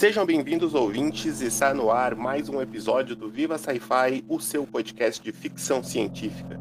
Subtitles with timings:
[0.00, 1.42] Sejam bem-vindos, ouvintes.
[1.42, 6.58] Está no ar mais um episódio do Viva Sci-Fi, o seu podcast de ficção científica.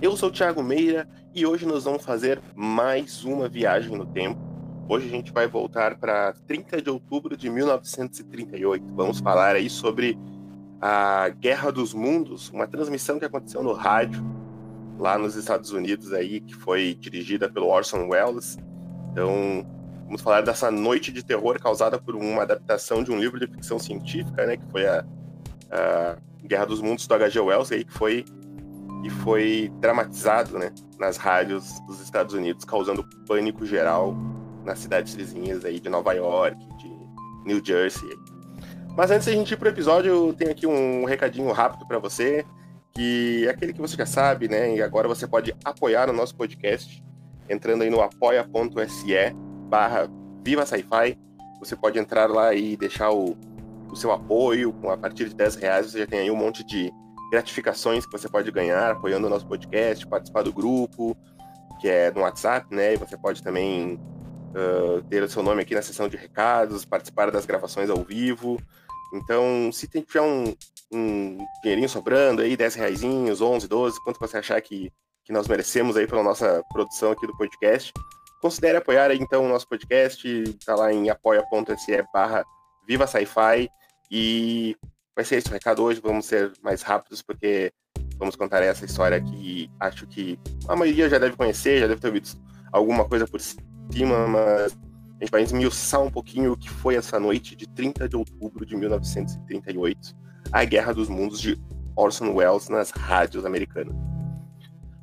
[0.00, 4.40] Eu sou o Thiago Meira e hoje nós vamos fazer mais uma viagem no tempo.
[4.88, 8.94] Hoje a gente vai voltar para 30 de outubro de 1938.
[8.94, 10.18] Vamos falar aí sobre
[10.80, 14.41] a Guerra dos Mundos, uma transmissão que aconteceu no rádio
[14.98, 18.56] lá nos Estados Unidos aí, que foi dirigida pelo Orson Welles.
[19.10, 19.66] Então,
[20.04, 23.78] vamos falar dessa noite de terror causada por uma adaptação de um livro de ficção
[23.78, 25.04] científica, né, que foi a,
[25.70, 27.40] a Guerra dos Mundos do H.G.
[27.40, 28.24] Wells aí, que foi
[29.02, 34.14] e foi dramatizado, né, nas rádios dos Estados Unidos, causando pânico geral
[34.64, 36.88] nas cidades vizinhas aí de Nova York, de
[37.44, 38.08] New Jersey.
[38.96, 42.44] Mas antes da gente ir pro episódio, eu tenho aqui um recadinho rápido para você,
[42.92, 44.76] que é aquele que você já sabe, né?
[44.76, 47.02] E agora você pode apoiar o nosso podcast
[47.48, 49.34] entrando aí no apoia.se
[49.68, 50.08] barra
[50.44, 51.18] Viva Sci-Fi.
[51.58, 53.36] Você pode entrar lá e deixar o,
[53.90, 54.74] o seu apoio.
[54.88, 56.92] A partir de 10 reais você já tem aí um monte de
[57.30, 61.16] gratificações que você pode ganhar apoiando o nosso podcast, participar do grupo,
[61.80, 62.94] que é no WhatsApp, né?
[62.94, 63.98] E você pode também
[64.54, 68.58] uh, ter o seu nome aqui na seção de recados, participar das gravações ao vivo.
[69.14, 70.54] Então, se tiver um,
[70.92, 74.90] um dinheirinho sobrando aí, 10 reais, 11, 12, quanto você achar que,
[75.24, 77.92] que nós merecemos aí pela nossa produção aqui do podcast,
[78.40, 82.44] considere apoiar aí então o nosso podcast, tá lá em apoia.se barra
[82.86, 83.70] Viva Sci-Fi.
[84.10, 84.76] E
[85.14, 87.72] vai ser esse o recado hoje, vamos ser mais rápidos porque
[88.18, 92.08] vamos contar essa história que acho que a maioria já deve conhecer, já deve ter
[92.08, 92.28] ouvido
[92.72, 97.18] alguma coisa por cima, mas a gente vai esmiuçar um pouquinho o que foi essa
[97.18, 100.14] noite de 30 de outubro de 1938,
[100.52, 101.58] a Guerra dos Mundos de
[101.96, 103.94] Orson Welles nas rádios americanas.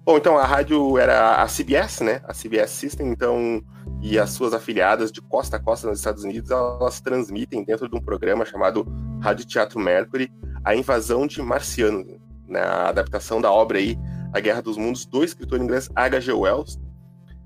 [0.05, 2.21] Bom, então a rádio era a CBS, né?
[2.23, 3.61] A CBS System, então,
[4.01, 7.95] e as suas afiliadas de costa a costa nos Estados Unidos, elas transmitem dentro de
[7.95, 8.87] um programa chamado
[9.21, 10.31] Rádio Teatro Mercury
[10.63, 12.07] a invasão de marcianos,
[12.47, 12.65] na né?
[12.89, 13.97] adaptação da obra aí
[14.33, 16.33] A Guerra dos Mundos do escritor inglês H.G.
[16.33, 16.79] Wells.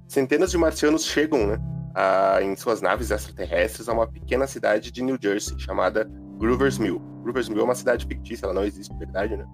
[0.08, 1.58] Centenas de marcianos chegam, né,
[2.44, 6.10] em suas naves extraterrestres a uma pequena cidade de New Jersey chamada
[6.44, 7.02] Grover's Mill.
[7.24, 9.46] Grover's Mill é uma cidade fictícia, ela não existe de verdade, né?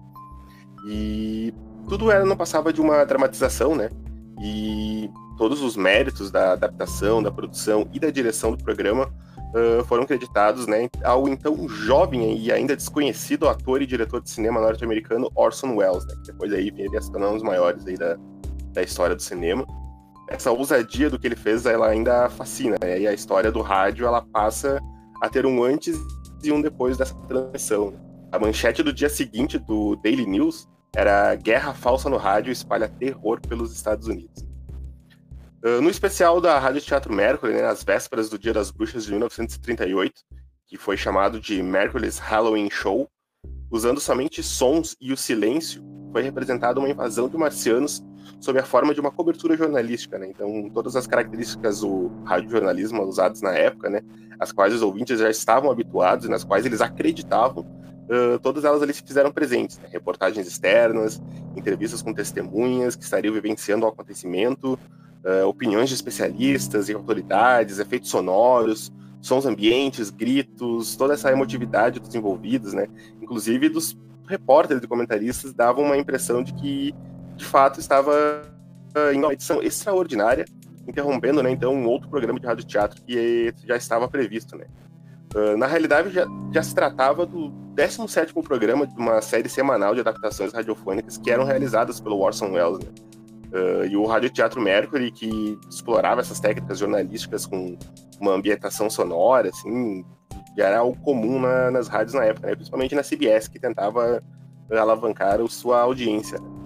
[0.88, 1.54] E
[1.88, 3.88] tudo era não passava de uma dramatização, né?
[4.42, 5.08] E
[5.38, 9.06] todos os méritos da adaptação, da produção e da direção do programa
[9.54, 14.60] uh, foram creditados, né, ao então jovem e ainda desconhecido ator e diretor de cinema
[14.60, 16.14] norte-americano Orson Welles, né?
[16.16, 18.16] Que depois aí viria se tornar um dos maiores aí da,
[18.72, 19.64] da história do cinema
[20.26, 22.76] essa ousadia do que ele fez, ela ainda fascina.
[22.80, 23.00] Né?
[23.00, 24.80] E a história do rádio, ela passa
[25.20, 25.98] a ter um antes
[26.42, 27.94] e um depois dessa transmissão.
[28.32, 33.40] A manchete do dia seguinte do Daily News era Guerra Falsa no Rádio espalha terror
[33.40, 34.44] pelos Estados Unidos.
[35.64, 39.10] Uh, no especial da Rádio Teatro Mercury, né, nas vésperas do Dia das Bruxas de
[39.10, 40.22] 1938,
[40.66, 43.08] que foi chamado de Mercury's Halloween Show,
[43.70, 48.02] usando somente sons e o silêncio, foi representada uma invasão de marcianos
[48.40, 50.26] sob a forma de uma cobertura jornalística, né?
[50.28, 54.00] Então, todas as características do radiojornalismo usadas na época, né,
[54.38, 58.94] as quais os ouvintes já estavam habituados nas quais eles acreditavam, uh, todas elas ali
[58.94, 59.78] se fizeram presentes.
[59.78, 59.88] Né?
[59.92, 61.22] Reportagens externas,
[61.54, 64.78] entrevistas com testemunhas que estariam vivenciando o acontecimento,
[65.22, 68.90] uh, opiniões de especialistas e autoridades, efeitos sonoros,
[69.20, 72.88] sons ambientes, gritos, toda essa emotividade dos envolvidos, né?
[73.20, 76.94] Inclusive dos repórteres e comentaristas davam uma impressão de que
[77.40, 78.42] de fato estava
[79.14, 80.44] em uma edição extraordinária,
[80.86, 84.66] interrompendo, né, então, um outro programa de rádio teatro que já estava previsto, né.
[85.34, 90.00] Uh, na realidade, já, já se tratava do 17 programa de uma série semanal de
[90.00, 92.90] adaptações radiofônicas que eram realizadas pelo Orson Welles, né.
[93.52, 97.78] Uh, e o Rádio Teatro Mercury, que explorava essas técnicas jornalísticas com
[98.20, 100.04] uma ambientação sonora, assim,
[100.56, 102.54] já era algo comum na, nas rádios na época, né?
[102.54, 104.22] principalmente na CBS, que tentava
[104.70, 106.38] alavancar sua audiência.
[106.38, 106.59] Né?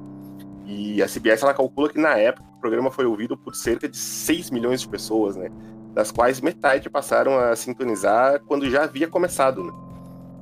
[0.65, 3.97] E a CBS ela calcula que na época o programa foi ouvido por cerca de
[3.97, 5.51] 6 milhões de pessoas, né?
[5.93, 9.73] Das quais metade passaram a sintonizar quando já havia começado, né?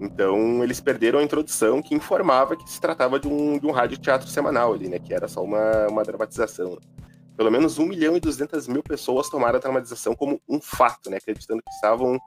[0.01, 3.99] Então eles perderam a introdução que informava que se tratava de um, de um rádio
[3.99, 4.99] teatro semanal ali, né?
[4.99, 6.79] Que era só uma, uma dramatização.
[7.37, 11.17] Pelo menos 1 milhão e 200 mil pessoas tomaram a dramatização como um fato, né?
[11.17, 12.19] Acreditando que estavam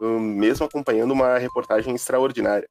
[0.00, 2.68] um, mesmo acompanhando uma reportagem extraordinária.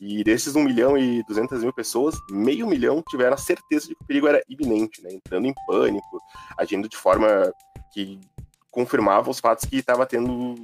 [0.00, 4.02] E desses 1 milhão e 200 mil pessoas, meio milhão tiveram a certeza de que
[4.02, 5.10] o perigo era iminente, né?
[5.12, 6.20] entrando em pânico,
[6.58, 7.52] agindo de forma
[7.92, 8.18] que
[8.72, 10.08] confirmava os fatos que estava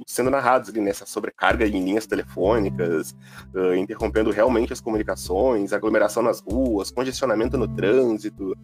[0.07, 3.15] sendo narrados ali nessa sobrecarga em linhas telefônicas,
[3.53, 8.57] uh, interrompendo realmente as comunicações, aglomeração nas ruas, congestionamento no trânsito,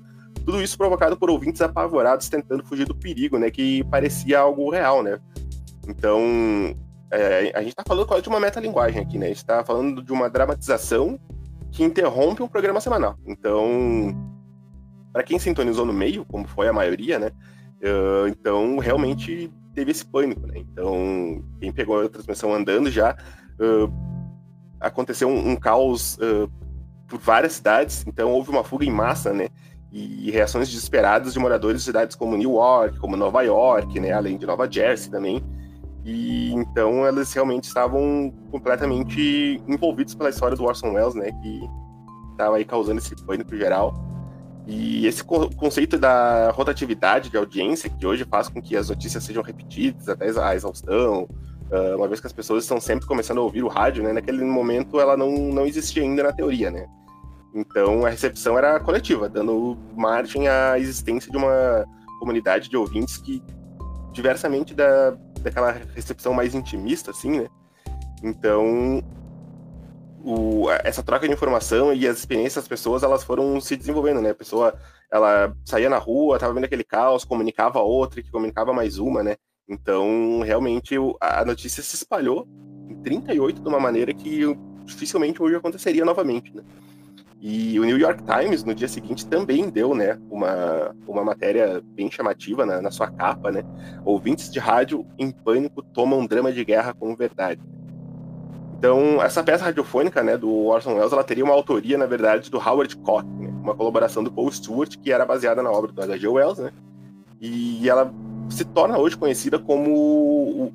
[0.44, 3.52] Tudo isso provocado por ouvintes apavorados tentando fugir do perigo, né?
[3.52, 5.20] Que parecia algo real, né?
[5.88, 6.76] Então,
[7.12, 9.26] é, a gente está falando de uma metalinguagem aqui, né?
[9.26, 11.20] A gente está falando de uma dramatização
[11.72, 13.18] que interrompe um programa semanal.
[13.26, 14.16] Então,
[15.12, 17.32] para quem sintonizou no meio, como foi a maioria, né?
[17.82, 20.56] Uh, então, realmente teve esse pânico, né?
[20.58, 23.16] Então, quem pegou a transmissão andando já
[23.60, 23.94] uh,
[24.80, 26.50] aconteceu um, um caos uh,
[27.08, 28.04] por várias cidades.
[28.08, 29.50] Então, houve uma fuga em massa, né?
[29.92, 34.12] E reações desesperadas de moradores de cidades como New York, como Nova York, né?
[34.12, 35.42] Além de Nova Jersey também.
[36.06, 41.32] E então elas realmente estavam completamente envolvidos pela história do Orson Welles, né?
[41.42, 41.60] Que
[42.32, 43.92] estava aí causando esse pânico geral.
[44.68, 49.24] E esse co conceito da rotatividade de audiência, que hoje faz com que as notícias
[49.24, 51.24] sejam repetidas até a exaustão,
[51.72, 54.14] uh, uma vez que as pessoas estão sempre começando a ouvir o rádio, né?
[54.14, 56.86] Naquele momento ela não, não existia ainda na teoria, né?
[57.54, 61.84] Então a recepção era coletiva, dando margem à existência de uma
[62.20, 63.42] comunidade de ouvintes que,
[64.12, 67.48] diversamente da, daquela recepção mais intimista, assim, né?
[68.24, 69.04] Então,
[70.24, 74.32] o, essa troca de informação e as experiências das pessoas, elas foram se desenvolvendo, né?
[74.32, 74.74] A pessoa,
[75.12, 79.24] ela saía na rua, tava vendo aquele caos, comunicava a outra, que comunicava mais uma,
[79.24, 79.36] né?
[79.70, 82.48] Então, realmente, a notícia se espalhou
[82.90, 84.42] em 38 de uma maneira que
[84.84, 86.64] dificilmente hoje aconteceria novamente, né?
[87.42, 92.10] E o New York Times, no dia seguinte, também deu né, uma, uma matéria bem
[92.10, 93.64] chamativa na, na sua capa, né?
[94.04, 97.62] Ouvintes de rádio em pânico tomam drama de guerra como verdade.
[98.78, 102.58] Então, essa peça radiofônica né, do Orson Welles ela teria uma autoria, na verdade, do
[102.58, 106.28] Howard Koch, né, uma colaboração do Paul Stewart, que era baseada na obra do H.G.
[106.28, 106.72] Wells, né?
[107.40, 108.14] E ela
[108.50, 110.72] se torna hoje conhecida como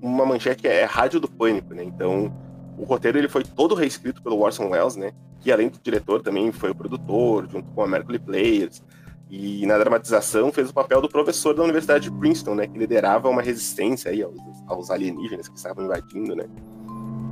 [0.00, 1.82] uma manchete que é Rádio do Pânico, né?
[1.82, 2.32] Então,
[2.78, 5.12] o roteiro ele foi todo reescrito pelo Orson Welles, né?
[5.40, 8.82] Que além do diretor também foi o produtor, junto com a Mercury Players.
[9.28, 12.66] E na dramatização fez o papel do professor da Universidade de Princeton, né?
[12.66, 14.36] Que liderava uma resistência aí aos,
[14.66, 16.46] aos alienígenas que estavam invadindo, né?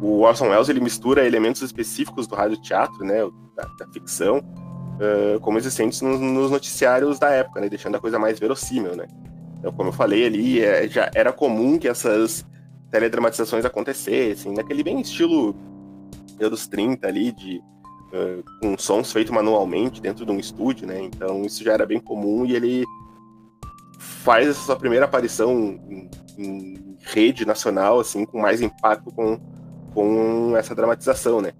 [0.02, 3.20] O Orson Welles ele mistura elementos específicos do rádio teatro, né?
[3.56, 7.68] Da, da ficção, uh, como existentes nos, nos, noticiários da época, né?
[7.68, 9.06] Deixando a coisa mais verossímil, né?
[9.60, 12.44] Então, como eu falei ali, é, já era comum que essas
[12.90, 15.54] teledramatizações acontecessem, naquele bem estilo
[16.40, 17.62] anos 30 ali, de,
[18.14, 21.00] uh, com sons feitos manualmente dentro de um estúdio, né?
[21.02, 22.84] Então isso já era bem comum e ele
[23.98, 29.38] faz essa sua primeira aparição em, em rede nacional, assim, com mais impacto com,
[29.92, 31.52] com essa dramatização, né?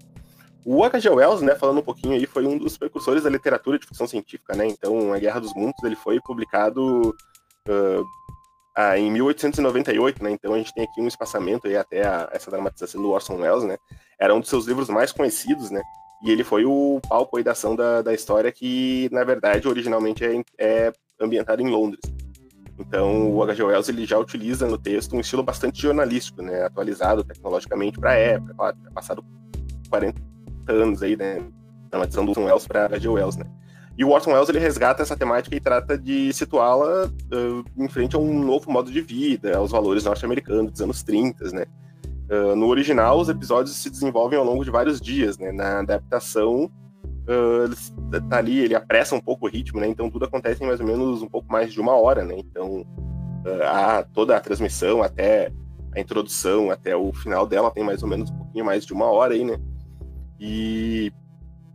[0.65, 1.09] O H.G.
[1.09, 4.55] Wells, né, falando um pouquinho aí, foi um dos precursores da literatura de ficção científica,
[4.55, 4.65] né?
[4.65, 7.15] Então, A Guerra dos Mundos, ele foi publicado
[7.69, 8.03] uh,
[8.97, 10.31] em 1898, né?
[10.31, 13.63] Então a gente tem aqui um espaçamento aí até a, essa dramatização do Orson Welles,
[13.63, 13.77] né?
[14.19, 15.81] Era um dos seus livros mais conhecidos, né?
[16.25, 20.25] E ele foi o palco aí da ação da, da história que, na verdade, originalmente
[20.25, 20.91] é, é
[21.21, 22.01] ambientado em Londres.
[22.79, 23.63] Então, o H.G.
[23.63, 26.63] Wells ele já utiliza no texto um estilo bastante jornalístico, né?
[26.63, 29.23] Atualizado tecnologicamente para a época, claro, já passado
[29.87, 30.19] 40
[30.67, 31.45] anos aí, né?
[31.91, 33.07] Dramatização do Orson Welles para H.G.
[33.07, 33.45] Wells, né?
[33.95, 38.15] E o Orson Welles ele resgata essa temática e trata de situá-la uh, em frente
[38.15, 41.65] a um novo modo de vida, aos valores norte-americanos dos anos 30, né?
[42.29, 45.51] Uh, no original, os episódios se desenvolvem ao longo de vários dias, né?
[45.51, 46.71] Na adaptação,
[47.27, 49.87] uh, tá ali, ele apressa um pouco o ritmo, né?
[49.87, 52.35] Então tudo acontece em mais ou menos um pouco mais de uma hora, né?
[52.37, 55.51] Então uh, a, toda a transmissão até
[55.95, 59.05] a introdução, até o final dela tem mais ou menos um pouquinho mais de uma
[59.05, 59.57] hora aí, né?
[60.39, 61.13] E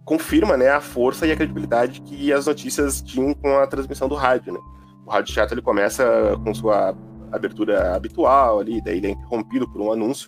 [0.05, 4.17] confirma né, a força e a credibilidade que as notícias tinham com a transmissão do
[4.17, 4.55] rádio.
[4.55, 4.61] Né?
[5.07, 6.05] O rádio teatro ele começa
[6.43, 6.97] com sua
[7.33, 10.27] abertura habitual ali, daí ele é interrompido por um anúncio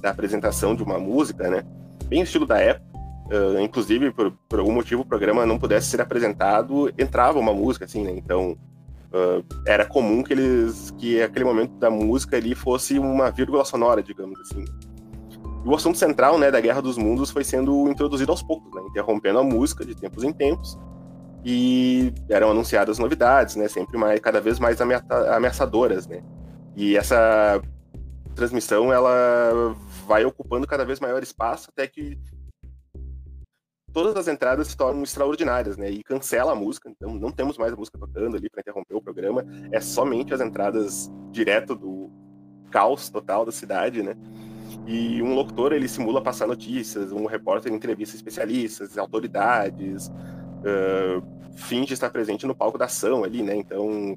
[0.00, 1.64] da apresentação de uma música, né?
[2.06, 2.92] Bem estilo da época.
[3.32, 7.86] Uh, inclusive, por, por, algum motivo, o programa não pudesse ser apresentado, entrava uma música,
[7.86, 8.12] assim, né?
[8.14, 8.58] Então,
[9.12, 14.02] uh, era comum que eles, que aquele momento da música ali fosse uma vírgula sonora,
[14.02, 14.64] digamos assim.
[15.64, 18.82] E o assunto central né, da Guerra dos Mundos foi sendo introduzido aos poucos, né,
[18.88, 20.78] interrompendo a música de tempos em tempos.
[21.44, 26.06] E eram anunciadas novidades, né, sempre mais, cada vez mais ameaçadoras.
[26.06, 26.22] Né?
[26.76, 27.60] E essa
[28.34, 29.76] transmissão ela
[30.06, 32.18] vai ocupando cada vez maior espaço até que
[33.92, 35.90] todas as entradas se tornam extraordinárias, né?
[35.90, 39.02] E cancela a música, então não temos mais a música tocando ali para interromper o
[39.02, 42.10] programa, é somente as entradas direto do
[42.70, 44.16] caos total da cidade, né?
[44.86, 51.22] E um locutor, ele simula passar notícias, um repórter entrevista especialistas, autoridades, uh,
[51.54, 53.54] finge estar presente no palco da ação ali, né?
[53.54, 54.16] Então,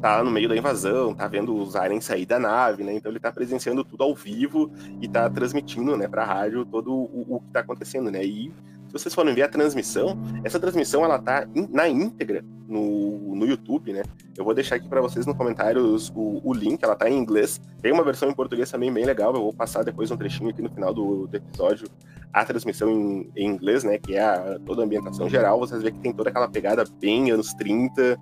[0.00, 2.94] tá no meio da invasão, tá vendo os aliens sair da nave, né?
[2.94, 7.36] Então ele tá presenciando tudo ao vivo e tá transmitindo, né, pra rádio todo o,
[7.36, 8.24] o que tá acontecendo, né?
[8.24, 8.52] E
[8.88, 13.46] se vocês forem ver a transmissão, essa transmissão ela tá in, na íntegra no, no
[13.46, 14.02] YouTube, né?
[14.36, 17.60] Eu vou deixar aqui para vocês no comentários o, o, link, ela tá em inglês.
[17.82, 20.62] Tem uma versão em português também bem legal, eu vou passar depois um trechinho aqui
[20.62, 21.88] no final do, do episódio
[22.32, 23.98] a transmissão em, em, inglês, né?
[23.98, 25.58] Que é a, toda a ambientação geral.
[25.58, 28.18] Vocês vê que tem toda aquela pegada bem anos 30,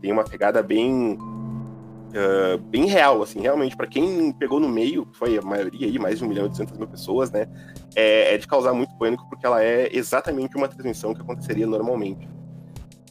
[0.00, 1.18] tem uma pegada bem
[2.10, 6.18] uh, bem real, assim, realmente, para quem pegou no meio, foi a maioria aí, mais
[6.18, 7.46] de 1 milhão e 200 mil pessoas, né,
[7.94, 12.28] é, é, de causar muito pânico, porque ela é exatamente uma transmissão que aconteceria normalmente.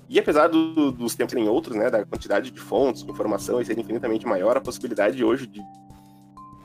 [0.08, 3.65] E apesar do, dos tempos serem outros, né, da quantidade de fontes, de informação e
[3.65, 5.62] ser infinitamente maior, a possibilidade hoje de,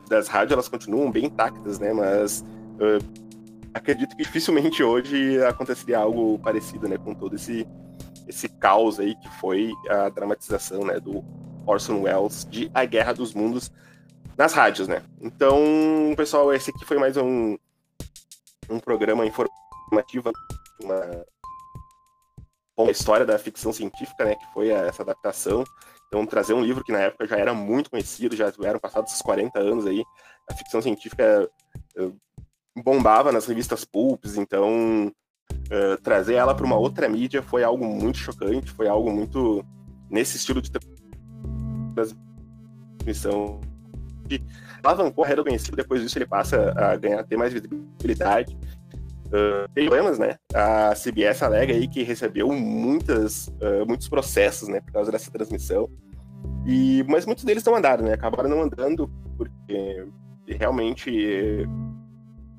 [0.08, 3.24] das rádios, elas continuam bem intactas, né, mas uh,
[3.74, 7.66] acredito que dificilmente hoje aconteceria algo parecido, né, com todo esse
[8.26, 11.24] esse caos aí que foi a dramatização, né, do
[11.66, 13.70] Orson Welles de A Guerra dos Mundos
[14.36, 15.02] nas rádios, né?
[15.20, 15.58] Então,
[16.16, 17.56] pessoal, esse aqui foi mais um,
[18.68, 20.32] um programa informativo,
[20.82, 21.26] uma,
[22.76, 24.34] uma história da ficção científica, né?
[24.34, 25.64] Que foi essa adaptação.
[26.08, 29.22] Então, trazer um livro que na época já era muito conhecido, já eram passados os
[29.22, 30.04] 40 anos aí,
[30.50, 31.48] a ficção científica
[31.98, 32.16] uh,
[32.82, 35.12] bombava nas revistas pulps, então
[35.52, 39.64] uh, trazer ela para uma outra mídia foi algo muito chocante, foi algo muito
[40.10, 40.70] nesse estilo de
[41.94, 43.60] transmissão
[44.82, 48.56] alavancou a carreira do conhecido, depois disso ele passa a ganhar, ter mais visibilidade.
[49.26, 50.36] Uh, tem problemas, né?
[50.54, 55.88] A CBS alega aí que recebeu muitas, uh, muitos processos, né, por causa dessa transmissão.
[56.66, 58.12] E, mas muitos deles não andaram, né?
[58.12, 60.06] Acabaram não andando porque
[60.46, 61.66] realmente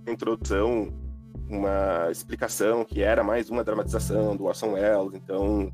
[0.05, 0.91] a introdução,
[1.49, 5.13] uma explicação que era mais uma dramatização do Orson Welles.
[5.13, 5.71] Então,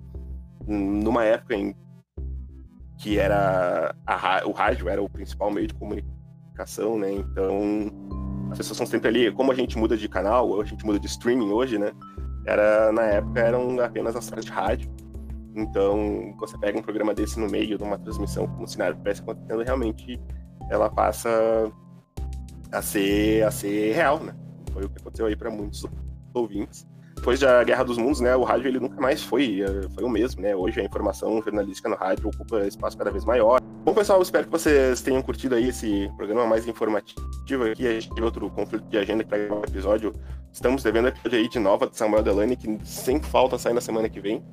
[0.68, 1.76] numa época em
[2.98, 7.12] que era a, o rádio era o principal meio de comunicação, né?
[7.12, 7.92] Então
[8.52, 11.08] as pessoas são sempre ali, como a gente muda de canal, a gente muda de
[11.08, 11.92] streaming hoje, né?
[12.46, 14.92] Era na época eram apenas as rádios de rádio.
[15.56, 19.22] Então você pega um programa desse no meio de uma transmissão como se nada estivesse
[19.22, 20.22] acontecendo, realmente
[20.70, 21.30] ela passa
[22.72, 24.36] a ser a ser real, né?
[24.72, 25.86] Foi o que aconteceu aí para muitos
[26.34, 26.86] ouvintes
[27.22, 30.10] depois da Guerra dos Mundos, né, o rádio ele nunca mais foi, eh, foi o
[30.10, 30.56] mesmo, né?
[30.56, 33.62] Hoje a informação jornalística no rádio ocupa espaço cada vez maior.
[33.62, 37.88] Bom, pessoal, espero que vocês tenham curtido aí esse programa mais informativo aqui.
[37.88, 40.14] A gente teve outro conflito de agenda para o episódio.
[40.52, 44.10] Estamos devendo episódio aí de nova de Samuel Delany, que sem falta sai na semana
[44.10, 44.44] que vem.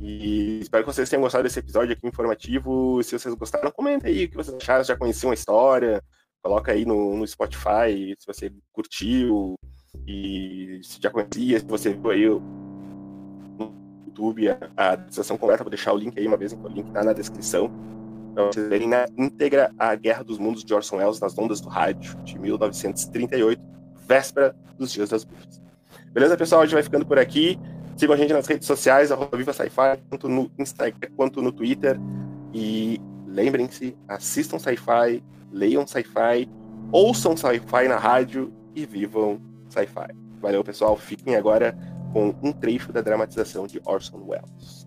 [0.00, 3.00] E espero que vocês tenham gostado desse episódio aqui informativo.
[3.04, 6.02] Se vocês gostaram, comenta aí o que vocês acharam, já conheciam a história.
[6.44, 9.54] Coloca aí no, no Spotify se você curtiu
[10.06, 13.74] e se já conhecia, se você viu aí no
[14.06, 14.58] YouTube a,
[14.92, 17.70] a completa, vou deixar o link aí uma vez, o link tá na descrição,
[18.34, 21.68] para vocês verem na íntegra a Guerra dos Mundos de Orson Welles nas ondas do
[21.70, 23.62] rádio de 1938,
[24.06, 25.62] véspera dos Dias das Bruxas.
[26.12, 26.60] Beleza, pessoal?
[26.60, 27.58] A gente vai ficando por aqui.
[27.96, 31.98] Sigam a gente nas redes sociais, arroba Viva Sci-Fi, tanto no Instagram quanto no Twitter.
[32.52, 35.22] E lembrem-se, assistam Sci-Fi,
[35.54, 36.50] leiam Sci-Fi,
[36.90, 40.14] ouçam Sci-Fi na rádio e vivam sci-fi.
[40.40, 40.96] Valeu, pessoal.
[40.96, 41.76] Fiquem agora
[42.12, 44.83] com um trecho da dramatização de Orson Welles.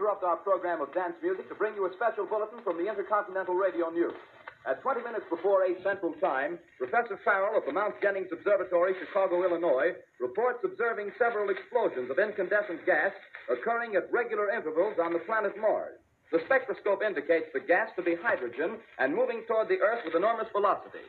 [0.00, 3.52] Interrupt our program of dance music to bring you a special bulletin from the Intercontinental
[3.52, 4.16] Radio News.
[4.64, 9.44] At 20 minutes before 8 Central Time, Professor Farrell of the Mount Jennings Observatory, Chicago,
[9.44, 13.12] Illinois, reports observing several explosions of incandescent gas
[13.52, 16.00] occurring at regular intervals on the planet Mars.
[16.32, 20.48] The spectroscope indicates the gas to be hydrogen and moving toward the Earth with enormous
[20.56, 21.04] velocity.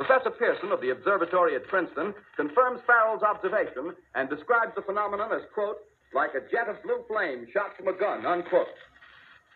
[0.00, 5.44] Professor Pearson of the observatory at Princeton confirms Farrell's observation and describes the phenomenon as,
[5.52, 5.76] quote,
[6.14, 8.74] like a jet of blue flame shot from a gun, unquote.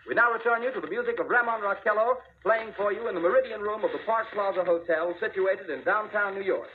[0.06, 3.20] We now return you to the music of Ramon Raquello playing for you in the
[3.20, 6.68] Meridian Room of the Park Plaza Hotel situated in downtown New York.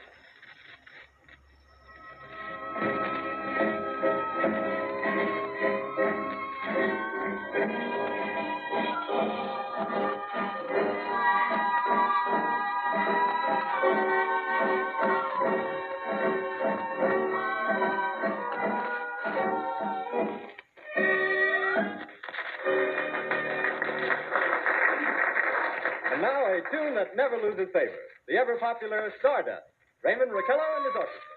[28.27, 29.67] The ever popular Stardust.
[30.03, 31.28] Raymond Raquello and his orchestra.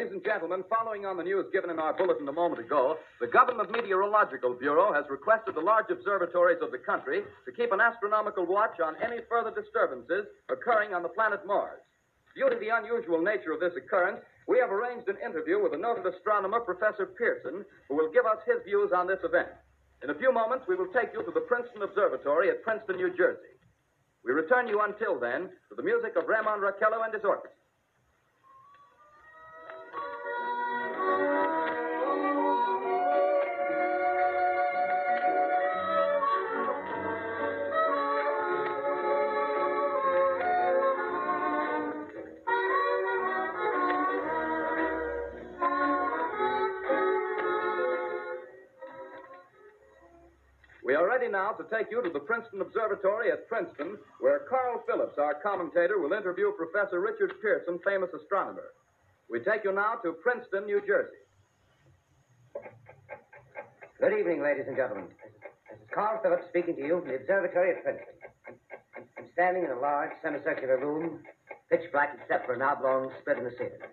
[0.00, 3.28] Ladies and gentlemen, following on the news given in our bulletin a moment ago, the
[3.28, 8.48] Government Meteorological Bureau has requested the large observatories of the country to keep an astronomical
[8.48, 11.84] watch on any further disturbances occurring on the planet Mars.
[12.32, 15.84] Due to the unusual nature of this occurrence, we have arranged an interview with the
[15.84, 17.60] noted astronomer, Professor Pearson,
[17.92, 19.52] who will give us his views on this event.
[20.00, 23.12] In a few moments, we will take you to the Princeton Observatory at Princeton, New
[23.20, 23.52] Jersey.
[24.24, 27.59] We return you until then to the music of Ramon Raquello and his orchestra.
[51.58, 56.12] To take you to the Princeton Observatory at Princeton, where Carl Phillips, our commentator, will
[56.12, 58.74] interview Professor Richard Pearson, famous astronomer.
[59.28, 61.22] We take you now to Princeton, New Jersey.
[64.00, 65.06] Good evening, ladies and gentlemen.
[65.70, 68.14] This is, Carl Phillips speaking to you from the observatory at Princeton.
[68.48, 68.54] I'm,
[68.96, 71.20] I'm, I'm standing in a large semicircular room,
[71.70, 73.84] pitch black except for an oblong split in the ceiling.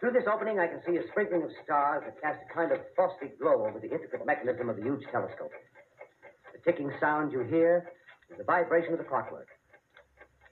[0.00, 2.78] Through this opening, I can see a sprinkling of stars that cast a kind of
[2.94, 5.50] frosty glow over the intricate mechanism of the huge telescope.
[6.64, 7.90] The ticking sound you hear
[8.30, 9.48] is the vibration of the clockwork.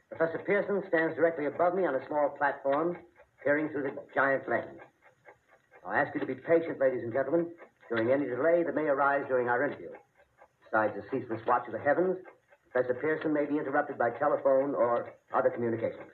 [0.09, 2.97] Professor Pearson stands directly above me on a small platform,
[3.43, 4.81] peering through the giant lens.
[5.85, 7.51] I'll ask you to be patient, ladies and gentlemen,
[7.89, 9.91] during any delay that may arise during our interview.
[10.65, 12.17] Besides the ceaseless watch of the heavens,
[12.71, 16.11] Professor Pearson may be interrupted by telephone or other communications.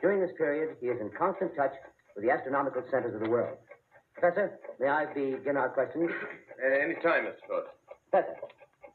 [0.00, 1.72] During this period, he is in constant touch
[2.14, 3.58] with the astronomical centers of the world.
[4.14, 6.10] Professor, may I begin our questions?
[6.62, 7.46] Any time, Mr.
[7.46, 7.70] Phillips.
[8.10, 8.34] Professor,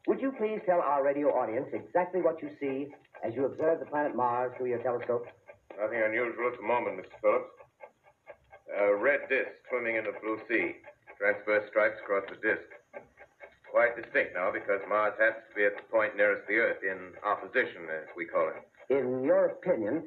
[0.07, 2.87] would you please tell our radio audience exactly what you see
[3.23, 5.25] as you observe the planet Mars through your telescope?
[5.79, 7.19] Nothing unusual at the moment, Mr.
[7.21, 7.51] Phillips.
[8.79, 10.75] A red disk swimming in the blue sea.
[11.17, 12.67] Transverse stripes across the disk.
[13.71, 17.11] Quite distinct now because Mars happens to be at the point nearest the Earth, in
[17.23, 18.59] opposition, as we call it.
[18.87, 20.03] In your opinion,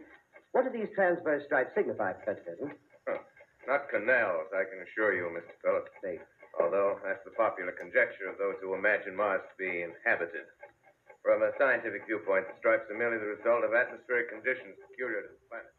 [0.53, 2.73] what do these transverse stripes signify, Professor?
[3.07, 3.19] Huh.
[3.67, 5.53] Not canals, I can assure you, Mr.
[5.61, 5.93] Phillips.
[6.03, 6.19] They
[6.61, 10.47] Although that's the popular conjecture of those who imagine Mars to be inhabited.
[11.23, 15.29] From a scientific viewpoint, the stripes are merely the result of atmospheric conditions peculiar to
[15.29, 15.75] the planet.